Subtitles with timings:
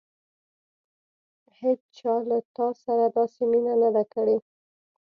[1.59, 4.37] هېڅچا له تا سره داسې مینه نه ده کړې.